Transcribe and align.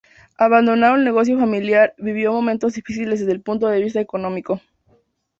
Abandonado 0.39 0.95
el 0.95 1.03
negocio 1.03 1.37
familiar 1.37 1.93
vivió 1.99 2.33
momentos 2.33 2.73
difíciles 2.73 3.19
desde 3.19 3.33
el 3.33 3.41
punto 3.43 3.67
de 3.67 3.83
vista 3.83 3.99
económico. 4.01 4.59